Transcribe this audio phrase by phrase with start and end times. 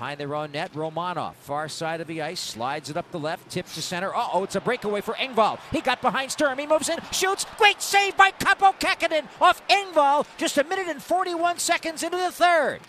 [0.00, 0.72] behind their own net.
[0.72, 4.16] Romanov, far side of the ice, slides it up the left, tips to center.
[4.16, 5.60] Uh oh, it's a breakaway for Engvall.
[5.70, 6.58] He got behind Sturm.
[6.58, 7.44] He moves in, shoots.
[7.58, 12.32] Great save by Kaapo Kähkönen off Engvall just a minute and 41 seconds into the
[12.32, 12.80] third.